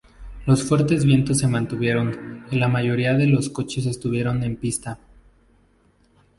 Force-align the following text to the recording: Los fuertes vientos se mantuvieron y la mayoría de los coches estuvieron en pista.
Los 0.47 0.63
fuertes 0.63 1.05
vientos 1.05 1.37
se 1.37 1.47
mantuvieron 1.47 2.43
y 2.49 2.55
la 2.57 2.67
mayoría 2.67 3.13
de 3.13 3.27
los 3.27 3.49
coches 3.49 3.85
estuvieron 3.85 4.41
en 4.41 4.55
pista. 4.55 4.97